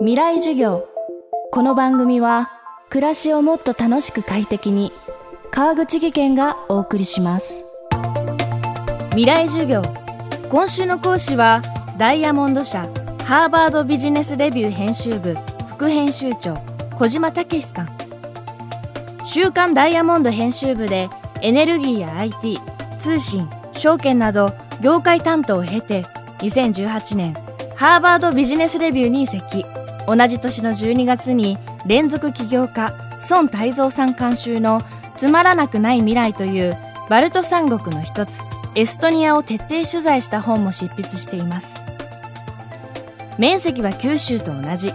[0.00, 0.86] 未来授業。
[1.50, 2.52] この番組は
[2.88, 4.92] 暮らしをもっと楽しく快適に
[5.50, 7.64] 川口義賢がお送りします。
[9.10, 9.82] 未来授業。
[10.50, 11.62] 今週の講師は
[11.96, 12.88] ダイヤモンド社
[13.24, 15.34] ハーバードビジネスレビュー編集部
[15.68, 16.54] 副編集長
[16.96, 17.88] 小島武さん。
[19.24, 21.10] 週刊ダイヤモンド編集部で
[21.42, 22.60] エネルギーや IT
[23.00, 26.04] 通信証券など業界担当を経て
[26.38, 27.34] 2018年
[27.74, 29.64] ハーバードビジネスレビューに移籍。
[30.08, 32.94] 同じ年の12月に連続起業家
[33.30, 34.80] 孫泰造さん監修の
[35.18, 36.78] 「つまらなくない未来」という
[37.10, 38.40] バルト三国の一つ
[38.74, 41.76] エストニアを徹底取材した本も執筆しています。
[43.36, 44.92] 面積は九州と同じ。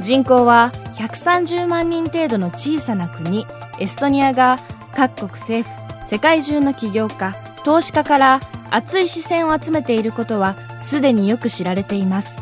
[0.00, 3.46] 人口は130万人程度の小さな国。
[3.78, 4.60] エストニアが
[4.94, 5.76] 各国政府
[6.06, 7.34] 世界中の起業家
[7.64, 8.40] 投資家から
[8.70, 12.40] 熱い視線を集めていることはすでによく知られています。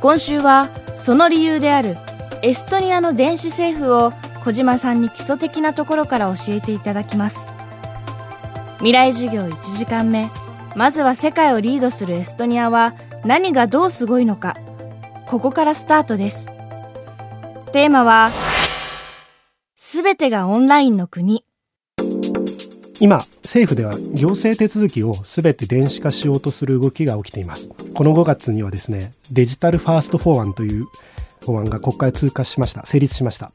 [0.00, 1.96] 今週はその理由である
[2.42, 4.12] エストニアの電子政府を
[4.44, 7.50] 小島さんに基礎的なところから教えていただきます。
[8.78, 10.30] 未来授業1時間目。
[10.74, 14.56] まずは世界をリードするエストニアは何がどうすごいのか。
[15.26, 16.46] ここからスタートです。
[17.72, 18.30] テーマは
[19.74, 21.44] すべてがオンラインの国。
[23.00, 27.68] 今政府では行政手続きをすべて電子化しようとする動きが起きています。
[28.00, 30.86] この5月にはですねデジタルファースト法案という
[31.44, 32.86] 法案が国会通過しました。
[32.86, 33.52] 成立しました。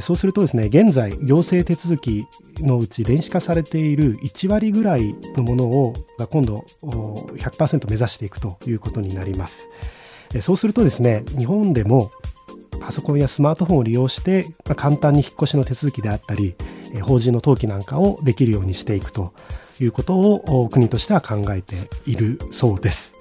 [0.00, 2.24] そうするとですね現在行政手続き
[2.60, 9.68] のうち電子化されている1割ぐらいのものをが今度100%目指していくということになります。
[10.40, 12.12] そうするとですね日本でも
[12.80, 16.54] パソコンやスマートフォンを利用して簡単に引っ越しの手続きであったり
[17.02, 19.34] 法人の登記なんかをできるようにしていくと。
[19.84, 21.76] いうことを国としては考えて
[22.06, 23.16] いるそうです。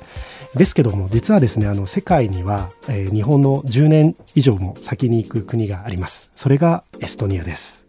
[0.56, 7.87] ですけども実はですねあの世界には、えー、日本の10年以上も先に行く国がありますそれがエストニアです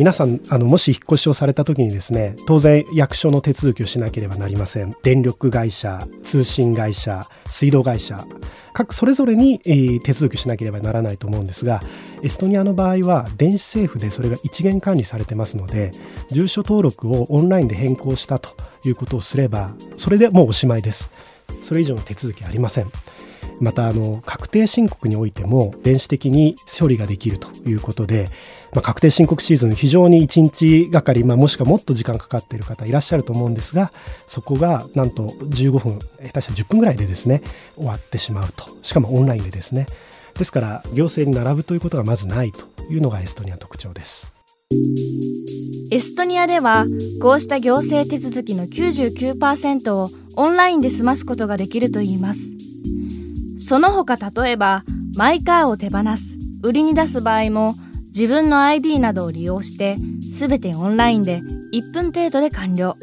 [0.00, 4.96] 皆さんあのもし引っ越しをされた時にですね当然役所の手続きをしなければなりません。
[5.02, 8.24] 電力会社通信会社水道会社。
[8.72, 11.80] 各それぞれに、えー、手続きしなければならないと思うんですが
[12.22, 15.90] エストニアの場合は電子政府でそれが一元管理されてますので
[16.30, 18.52] 住所登録をオンラインで変更したと
[18.86, 21.10] いうことをすればそれでもうおしまいです。
[21.60, 22.90] それ以上の手続きありません。
[23.60, 28.26] またあの確定申告においても電子的に処理ができるということで、
[28.72, 33.92] まあ、確定申告シーズン非常に1日がかり、まあ、もしくはもっと時間かかっている方いらっしゃると思うんですが
[34.26, 37.42] そこがなんと15分下手したら10分ぐらいでですね
[37.76, 39.86] 終わってしまうとしかもオンラインでですね
[40.34, 44.32] ですから行政に並ぶということがまずないというのがエストニアの特徴です。
[45.92, 46.86] エストニアでは
[47.20, 52.69] こうした行政手続きの99%をオンラインで済ますことができるといいます。
[53.60, 54.82] その他例えば
[55.16, 57.74] マイカーを手放す売りに出す場合も
[58.06, 59.96] 自分の ID などを利用して
[60.36, 61.40] 全てオンラインで
[61.72, 62.96] 1分程度で完了。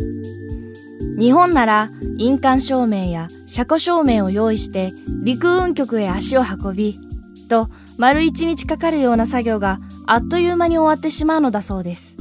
[1.18, 4.92] 日本なら印鑑証明や車庫証明を用意して
[5.24, 6.96] 陸運局へ足を運び
[7.50, 7.68] と
[7.98, 12.18] 丸1日かかるような作業があっという間に終わってしまうのだそうです。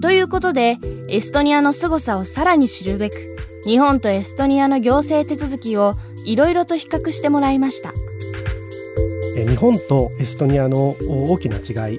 [0.00, 0.78] ということで
[1.10, 3.16] エストニアの凄さをさらに知るべく
[3.64, 5.94] 日本とエストニアの行政手続きを
[6.26, 7.92] いろいろと比較してもらいました。
[9.36, 11.98] 日本とエストニアの大きな違い。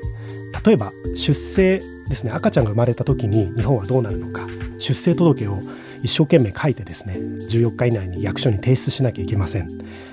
[0.66, 2.32] 例えば出生ですね。
[2.34, 4.46] 赤ちゃんが生まれた時に日本はどうなるのか。
[4.80, 5.60] 出生届を
[6.04, 9.68] 一生懸命書いてですね14日以内に役所に提出しなきゃいけません。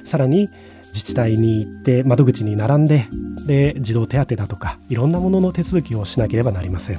[0.05, 0.49] さらに
[0.83, 3.07] 自治体に行って窓口に並んで
[3.47, 6.97] で児童手当だとかいろんなものの手続きをしなければなりません。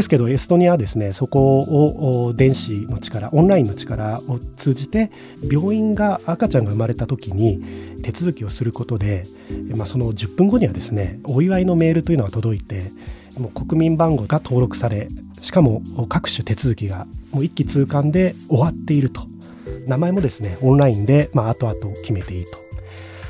[0.00, 5.10] ですけどエストニアはですねそこを電子の力オンラインの力を通じて
[5.42, 7.62] 病院が赤ちゃんが生まれた時に
[8.02, 9.24] 手続きをすることで、
[9.76, 12.80] まあ、その10分後にはですねお祝いのメールというのが届いて
[13.38, 19.20] もう国民番号が登録されしかも各種手続きがもう一気通貫で終わっていると。
[19.86, 22.44] 名前もですねオンラインで、まあ、後々決めていい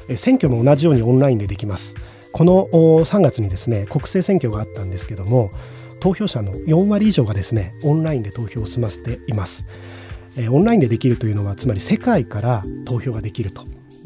[0.07, 0.17] と。
[0.17, 1.97] 選挙も同じようにオンラインでできます。
[2.33, 5.51] この3月にですね国政選挙があったんですけども
[6.01, 9.69] 投票者の4割以上がですねオンラインで投票を済ませています、
[10.37, 13.65] えー、オンラインでできるというのはつまり世界から投票ができると。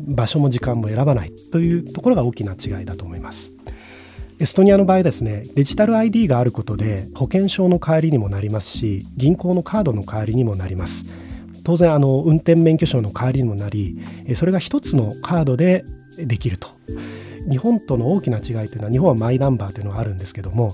[0.09, 3.53] 場所も時間も選ばないというところが大きな違いだと思います。
[4.41, 11.13] エストニアの場合ですねデジタル ID があることで保険証の代わりにもなりますし銀行のカードの代わりにもなります。
[11.65, 13.99] 当然あの運転免許証の代わりにもなり
[14.35, 15.85] それが一つのカードで
[16.19, 16.69] できると
[17.51, 20.71] 日本との大きな違いというのは日本はマイナンバーというのがあるんですけども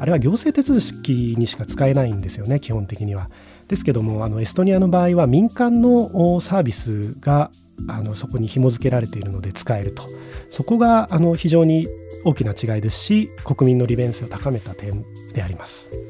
[0.00, 3.28] あれは行政手続きにしか使えないんですよね基本的には。
[3.68, 7.50] ですけどもあのエストニアの場合は民間のサービスが
[7.88, 10.04] あのそこに紐付けられているので使えると
[10.50, 11.86] そこがあの非常に
[12.24, 15.02] 大きな違いですし国民の利便性を高めた点
[15.32, 16.03] であります。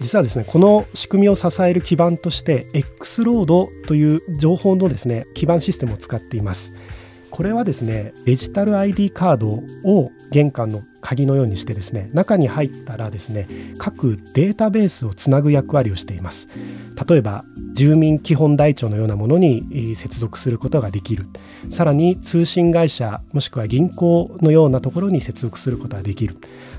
[0.00, 6.87] 実はですねこの仕組みを支える基盤として X ロードという情報のですね基盤システムを使っています。
[7.38, 13.46] これはですねデジタル ID カードを玄関の鍵のようにしてですね中に入ったらですね
[13.78, 16.48] 各データベースをつなぐ役割をしています。
[17.08, 17.44] 例えば
[17.74, 21.26] 住民基本台帳のようなものに接続することができる。
[21.70, 26.34] さらに通信会社もしくは銀行のようなところに接続することができる。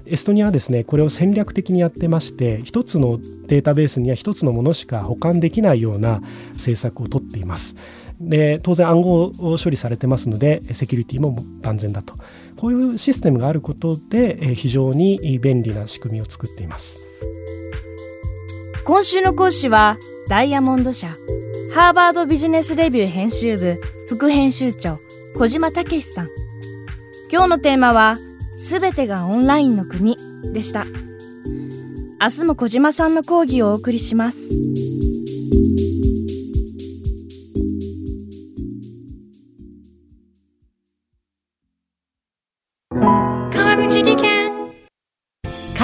[0.07, 3.17] エストニアはですねこれを戦略的にやってまして一つの
[3.47, 6.19] データベースには一つのものしか保管できないような
[6.51, 7.77] 政策をとっています。
[8.19, 12.13] で当然暗号を処理されてますのでセキュリティも万全だと。
[12.57, 17.05] こういうシステムがあることで非常に便利な仕組みを作っています。
[18.83, 21.07] 今週の講師はダイヤモンド社
[21.73, 23.79] ハーバードビジネスレビュー編集部
[24.09, 24.97] 副編集長
[25.37, 26.27] 小島武さん。
[27.31, 28.17] 今日のテーマは
[28.59, 30.17] すべてがオンラインの国
[30.53, 30.85] でした。
[32.21, 34.49] 明日も小島さんの講義をお送りします。